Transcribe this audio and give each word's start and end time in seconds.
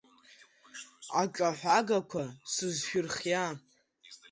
Аҿаҳәагақәа 1.21 2.23
сызшәырхиа! 2.51 3.47